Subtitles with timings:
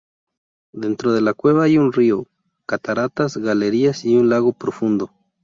[0.73, 2.25] Dentro de la cueva hay un río,
[2.65, 5.11] cataratas, galerías y un lago profundo.